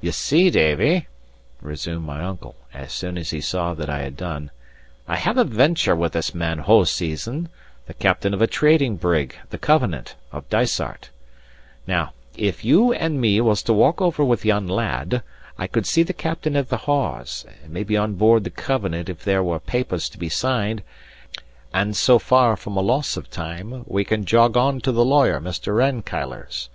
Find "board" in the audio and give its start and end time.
18.14-18.44